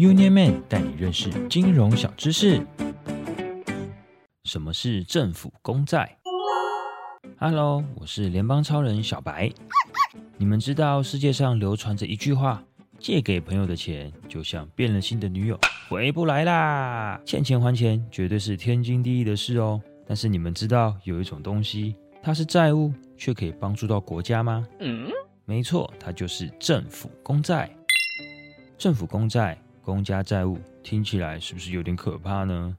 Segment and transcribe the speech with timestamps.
[0.00, 2.66] Union Man 带你认识金融小知识。
[4.44, 6.16] 什么是政府公债
[7.36, 9.52] ？Hello，我是联邦超人小白。
[10.38, 12.64] 你们知道世界上流传着一句话：
[12.98, 15.60] 借给朋友的钱就像变了心的女友，
[15.90, 17.20] 回不来啦！
[17.26, 19.78] 欠钱还钱绝对是天经地义的事哦。
[20.06, 24.66] 但是你们知道有一种东西，它是债务，却可以帮助到国家吗？
[24.78, 25.10] 嗯，
[25.44, 27.70] 没错，它就是政府公债。
[28.78, 32.76] 政府公债、公家债务，听起来是不是有点可怕呢？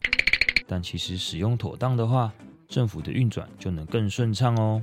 [0.66, 2.32] 但其实使用妥当的话，
[2.70, 4.82] 政府的运转就能更顺畅哦。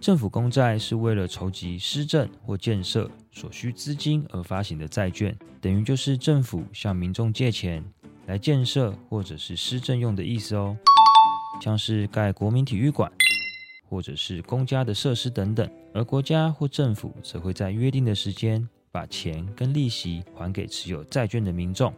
[0.00, 7.84] 政府公债是为了筹集施政或建设所需资金而发行的债券，等于就是政府向民众借钱
[8.26, 10.76] 来建设或者是施政用的意思哦。
[11.60, 13.08] 像是盖国民体育馆，
[13.88, 21.92] 或者是公家的设施等等，而国家或政府则会在约定的时间把钱跟利息还给持有债券的民众。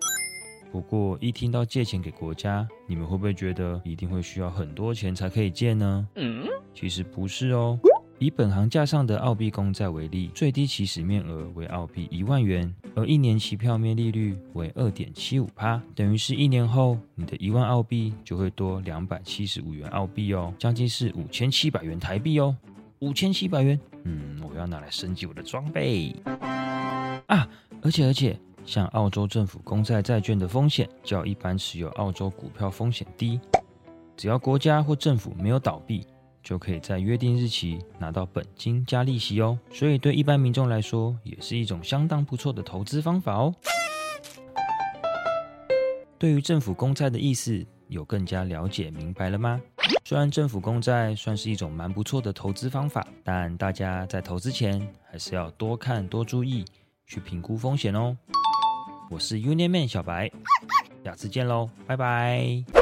[0.70, 6.08] 不过，一听到借钱给国家，你们会不会觉得一定会需要很多钱才可以借呢？
[6.14, 7.78] 嗯，其实不是哦。
[8.18, 22.56] 以本行架上的澳币公债为例，最低起始面额为澳币一万元，而一年期票面利率为二点七五趴，等于是一年后你的一万澳币就会多两百七十五元澳币哦，将近是五千七百元台币哦。
[23.00, 26.14] 五千七百元，嗯，我要拿来升级我的装备
[27.36, 27.48] 啊！
[27.82, 28.38] 而且而且。
[28.64, 33.40] 像澳洲政府公债债券的风险较一般持有澳洲股票风险低，
[34.16, 36.06] 只要国家或政府没有倒闭，
[36.44, 39.58] 就可以在约定日期拿到本金加利息哦。
[39.72, 43.52] 所以对一般民众来说，也是一种相当不错的投资方法哦。
[46.18, 49.60] 对于政府公债的意思，有更加了解明白了吗？
[50.04, 56.64] 虽然政府公债算是一种蛮不错的投资方法，但大家在投资前还是要多看多注意，
[57.12, 58.16] 去评估风险哦。
[59.10, 60.32] 我是 Union Man 小白，
[61.04, 62.81] 下次见喽，拜拜。